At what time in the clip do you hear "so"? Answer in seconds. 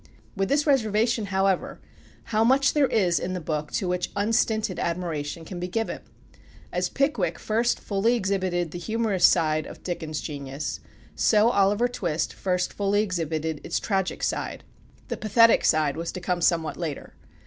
11.13-11.51